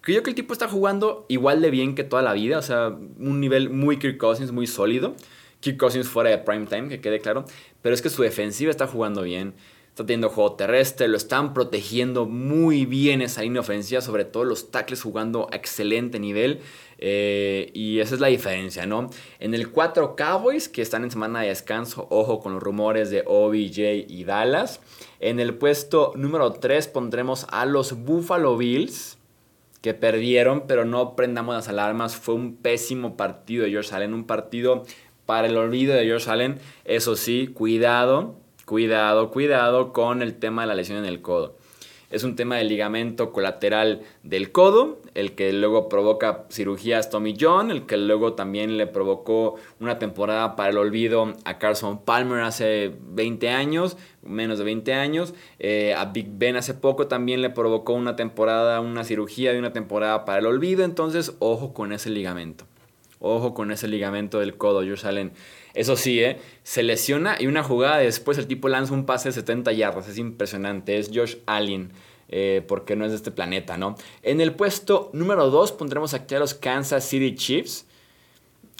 Creo 0.00 0.22
que 0.22 0.30
el 0.30 0.36
tipo 0.36 0.52
está 0.52 0.66
jugando 0.66 1.26
igual 1.28 1.62
de 1.62 1.70
bien 1.70 1.94
que 1.94 2.04
toda 2.04 2.22
la 2.22 2.32
vida. 2.32 2.58
O 2.58 2.62
sea, 2.62 2.88
un 2.88 3.40
nivel 3.40 3.70
muy 3.70 3.98
Kirk 3.98 4.18
Cousins, 4.18 4.50
muy 4.50 4.66
sólido. 4.66 5.14
Kirk 5.60 5.76
Cousins 5.76 6.08
fuera 6.08 6.30
de 6.30 6.38
prime 6.38 6.66
time, 6.66 6.88
que 6.88 7.00
quede 7.00 7.20
claro. 7.20 7.44
Pero 7.82 7.94
es 7.94 8.02
que 8.02 8.10
su 8.10 8.22
defensiva 8.22 8.70
está 8.70 8.86
jugando 8.86 9.22
bien. 9.22 9.54
está 9.88 10.04
teniendo 10.06 10.30
juego 10.30 10.54
terrestre, 10.54 11.06
lo 11.06 11.16
están 11.16 11.54
protegiendo 11.54 12.26
muy 12.26 12.86
bien 12.86 13.20
esa 13.20 13.42
línea 13.42 13.60
ofensiva, 13.60 14.00
sobre 14.00 14.24
todo 14.24 14.44
los 14.44 14.70
tackles 14.70 15.02
jugando 15.02 15.48
a 15.52 15.56
excelente 15.56 16.18
nivel. 16.18 16.60
Eh, 17.04 17.72
y 17.74 17.98
esa 17.98 18.14
es 18.14 18.20
la 18.20 18.28
diferencia, 18.28 18.86
¿no? 18.86 19.10
En 19.40 19.54
el 19.54 19.72
4 19.72 20.14
Cowboys, 20.14 20.68
que 20.68 20.82
están 20.82 21.02
en 21.02 21.10
semana 21.10 21.40
de 21.40 21.48
descanso, 21.48 22.06
ojo 22.10 22.38
con 22.38 22.54
los 22.54 22.62
rumores 22.62 23.10
de 23.10 23.24
OBJ 23.26 24.06
y 24.06 24.22
Dallas. 24.22 24.80
En 25.18 25.40
el 25.40 25.54
puesto 25.54 26.12
número 26.14 26.52
3 26.52 26.86
pondremos 26.86 27.48
a 27.50 27.66
los 27.66 28.04
Buffalo 28.04 28.56
Bills, 28.56 29.18
que 29.80 29.94
perdieron, 29.94 30.68
pero 30.68 30.84
no 30.84 31.16
prendamos 31.16 31.56
las 31.56 31.68
alarmas. 31.68 32.14
Fue 32.14 32.36
un 32.36 32.54
pésimo 32.54 33.16
partido 33.16 33.64
de 33.64 33.70
George 33.72 33.92
Allen, 33.92 34.14
un 34.14 34.24
partido 34.24 34.84
para 35.26 35.48
el 35.48 35.56
olvido 35.56 35.96
de 35.96 36.04
George 36.04 36.30
Allen. 36.30 36.60
Eso 36.84 37.16
sí, 37.16 37.48
cuidado, 37.48 38.36
cuidado, 38.64 39.32
cuidado 39.32 39.92
con 39.92 40.22
el 40.22 40.38
tema 40.38 40.62
de 40.62 40.68
la 40.68 40.76
lesión 40.76 40.98
en 40.98 41.06
el 41.06 41.20
codo. 41.20 41.56
Es 42.12 42.24
un 42.24 42.36
tema 42.36 42.56
del 42.56 42.68
ligamento 42.68 43.32
colateral 43.32 44.02
del 44.22 44.52
codo, 44.52 45.00
el 45.14 45.32
que 45.32 45.52
luego 45.52 45.88
provoca 45.88 46.44
cirugías 46.50 47.08
Tommy 47.08 47.34
John, 47.40 47.70
el 47.70 47.86
que 47.86 47.96
luego 47.96 48.34
también 48.34 48.76
le 48.76 48.86
provocó 48.86 49.56
una 49.80 49.98
temporada 49.98 50.54
para 50.54 50.70
el 50.70 50.76
olvido 50.76 51.32
a 51.44 51.58
Carson 51.58 52.04
Palmer 52.04 52.42
hace 52.42 52.92
20 53.00 53.48
años, 53.48 53.96
menos 54.22 54.58
de 54.58 54.64
20 54.64 54.92
años. 54.92 55.34
Eh, 55.58 55.94
a 55.96 56.04
Big 56.04 56.28
Ben 56.30 56.56
hace 56.56 56.74
poco 56.74 57.08
también 57.08 57.40
le 57.40 57.48
provocó 57.48 57.94
una 57.94 58.14
temporada, 58.14 58.80
una 58.80 59.04
cirugía 59.04 59.52
de 59.52 59.58
una 59.58 59.72
temporada 59.72 60.26
para 60.26 60.40
el 60.40 60.46
olvido. 60.46 60.84
Entonces, 60.84 61.34
ojo 61.38 61.72
con 61.72 61.92
ese 61.92 62.10
ligamento. 62.10 62.66
Ojo 63.24 63.54
con 63.54 63.70
ese 63.70 63.86
ligamento 63.86 64.40
del 64.40 64.56
codo, 64.56 64.80
Josh 64.80 65.06
Allen. 65.06 65.32
Eso 65.74 65.96
sí, 65.96 66.20
¿eh? 66.20 66.38
se 66.64 66.82
lesiona 66.82 67.36
y 67.38 67.46
una 67.46 67.62
jugada 67.62 67.98
después 67.98 68.36
el 68.36 68.48
tipo 68.48 68.68
lanza 68.68 68.94
un 68.94 69.06
pase 69.06 69.28
de 69.28 69.34
70 69.34 69.70
yardas. 69.72 70.08
Es 70.08 70.18
impresionante. 70.18 70.98
Es 70.98 71.10
Josh 71.14 71.36
Allen. 71.46 71.92
Eh, 72.28 72.64
porque 72.66 72.96
no 72.96 73.04
es 73.04 73.12
de 73.12 73.18
este 73.18 73.30
planeta, 73.30 73.76
¿no? 73.76 73.94
En 74.22 74.40
el 74.40 74.54
puesto 74.54 75.10
número 75.12 75.50
2 75.50 75.72
pondremos 75.72 76.14
aquí 76.14 76.34
a 76.34 76.38
los 76.40 76.54
Kansas 76.54 77.04
City 77.04 77.34
Chiefs. 77.36 77.86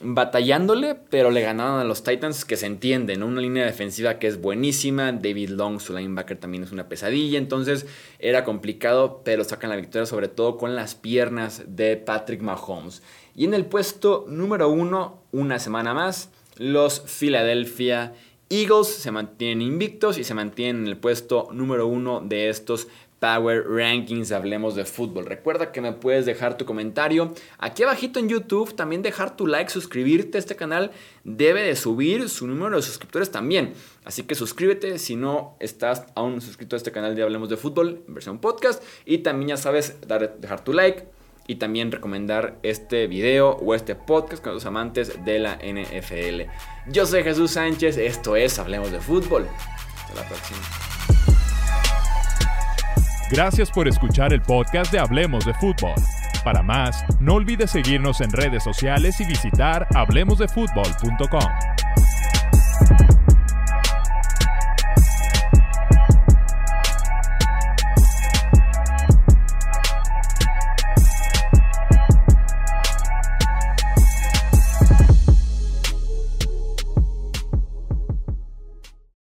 Batallándole, 0.05 0.97
pero 1.11 1.31
le 1.31 1.43
ganaron 1.43 1.79
a 1.79 1.85
los 1.85 2.03
Titans, 2.03 2.45
que 2.45 2.57
se 2.57 2.67
entiende, 2.67 3.17
¿no? 3.17 3.27
Una 3.27 3.41
línea 3.41 3.65
defensiva 3.65 4.19
que 4.19 4.27
es 4.27 4.41
buenísima. 4.41 5.13
David 5.13 5.51
Long, 5.51 5.79
su 5.81 5.97
linebacker, 5.97 6.39
también 6.39 6.65
es 6.65 6.73
una 6.73 6.89
pesadilla. 6.89 7.39
Entonces 7.39 7.87
era 8.19 8.43
complicado, 8.43 9.21
pero 9.23 9.45
sacan 9.45 9.71
la 9.71 9.77
victoria, 9.77 10.07
sobre 10.07 10.27
todo 10.27 10.57
con 10.57 10.75
las 10.75 10.97
piernas 10.97 11.63
de 11.69 11.97
Patrick 11.97 12.41
Mahomes. 12.41 13.03
Y 13.35 13.45
en 13.45 13.55
el 13.55 13.67
puesto 13.67 14.27
número 14.29 14.69
1, 14.69 15.23
una 15.33 15.59
semana 15.59 15.95
más, 15.95 16.31
los 16.57 17.01
Philadelphia 17.01 18.15
Eagles 18.51 18.89
se 18.89 19.11
mantienen 19.11 19.63
invictos 19.63 20.19
y 20.19 20.25
se 20.25 20.35
mantienen 20.35 20.83
en 20.83 20.89
el 20.89 20.99
puesto 20.99 21.49
número 21.53 21.87
uno 21.87 22.21
de 22.21 22.51
estos 22.51 22.89
Power 23.23 23.65
Rankings, 23.69 24.33
hablemos 24.33 24.75
de 24.75 24.85
fútbol. 24.85 25.27
Recuerda 25.27 25.71
que 25.71 25.81
me 25.81 25.93
puedes 25.93 26.27
dejar 26.27 26.59
tu 26.59 26.67
comentario 26.67 27.33
aquí 27.57 27.85
abajito 27.85 28.19
en 28.19 28.29
YouTube, 28.29 28.75
también 28.75 29.01
dejar 29.01 29.37
tu 29.37 29.47
like, 29.47 29.71
suscribirte 29.71 30.37
a 30.37 30.41
este 30.41 30.57
canal, 30.57 30.91
debe 31.23 31.63
de 31.63 31.77
subir 31.77 32.29
su 32.29 32.49
número 32.49 32.75
de 32.75 32.83
suscriptores 32.83 33.31
también. 33.31 33.75
Así 34.05 34.25
que 34.25 34.35
suscríbete 34.35 34.99
si 34.99 35.15
no 35.15 35.57
estás 35.61 36.05
aún 36.17 36.41
suscrito 36.41 36.75
a 36.75 36.79
este 36.79 36.91
canal 36.91 37.15
de 37.15 37.23
Hablemos 37.23 37.49
de 37.49 37.57
Fútbol 37.57 38.03
en 38.09 38.15
versión 38.15 38.41
podcast 38.41 38.83
y 39.07 39.19
también 39.19 39.51
ya 39.51 39.57
sabes 39.57 39.97
dejar 40.41 40.65
tu 40.65 40.73
like 40.73 41.07
y 41.47 41.57
también 41.57 41.93
recomendar 41.93 42.57
este 42.63 43.07
video 43.07 43.51
o 43.51 43.75
este 43.75 43.95
podcast 43.95 44.43
con 44.43 44.55
los 44.55 44.67
amantes 44.67 45.25
de 45.25 45.39
la 45.39 45.57
NFL. 45.57 46.51
Yo 46.89 47.07
soy 47.07 47.23
Jesús 47.23 47.53
Sánchez, 47.53 47.97
esto 47.97 48.37
es 48.37 48.59
Hablemos 48.59 48.93
de 48.93 49.01
Fútbol. 49.01 49.47
Hasta 49.97 50.15
la 50.15 50.29
próxima. 50.29 50.61
Gracias 53.31 53.71
por 53.71 53.89
escuchar 53.89 54.33
el 54.33 54.43
podcast 54.43 54.93
de 54.93 54.99
Hablemos 54.99 55.47
de 55.47 55.55
Fútbol. 55.55 55.95
Para 56.45 56.63
más, 56.63 57.05
no 57.21 57.35
olvides 57.35 57.71
seguirnos 57.71 58.21
en 58.21 58.31
redes 58.31 58.63
sociales 58.63 59.21
y 59.21 59.25
visitar 59.25 59.87
hablemosdefutbol.com. 59.95 61.72